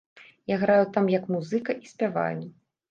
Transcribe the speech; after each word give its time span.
Я 0.53 0.57
граю 0.63 0.87
там 0.95 1.11
як 1.17 1.31
музыка 1.37 1.71
і 1.83 1.95
спяваю. 1.95 2.37